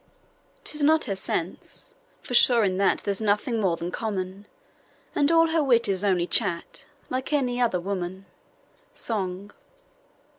'Tis 0.63 0.81
not 0.81 1.03
her 1.03 1.15
sense, 1.15 1.93
for 2.23 2.33
sure 2.33 2.63
in 2.63 2.77
that 2.77 3.01
There's 3.03 3.21
nothing 3.21 3.61
more 3.61 3.77
than 3.77 3.91
common; 3.91 4.47
And 5.13 5.31
all 5.31 5.49
her 5.49 5.63
wit 5.63 5.87
is 5.87 6.03
only 6.03 6.25
chat, 6.25 6.87
Like 7.11 7.31
any 7.31 7.61
other 7.61 7.79
woman. 7.79 8.25
SONG. 8.95 9.51